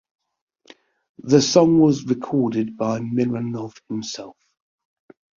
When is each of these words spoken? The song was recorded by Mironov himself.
The 1.19 1.43
song 1.43 1.77
was 1.79 2.03
recorded 2.05 2.75
by 2.75 3.01
Mironov 3.01 3.79
himself. 3.87 4.35